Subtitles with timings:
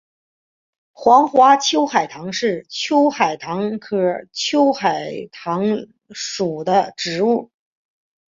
[0.93, 5.63] 黄花秋海棠是秋海棠科秋海棠
[6.11, 7.51] 属的植物。